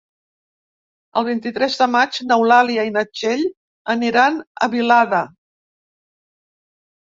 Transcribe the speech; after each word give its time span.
El 1.21 1.27
vint-i-tres 1.27 1.75
de 1.81 1.87
maig 1.97 2.17
n'Eulàlia 2.31 2.87
i 2.91 2.95
na 2.97 3.05
Txell 3.11 3.45
aniran 3.97 4.43
a 4.67 4.73
Vilada. 4.75 5.23